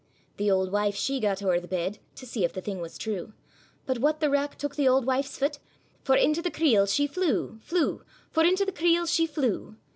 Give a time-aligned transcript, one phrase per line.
[0.37, 3.33] The auld wife she gat owre the bed, To see if the thing was true;
[3.85, 5.59] But what the wrack took the auld wife's fit?
[6.03, 8.01] For into the creel she flew, flew;
[8.31, 9.75] For into the creel she flew.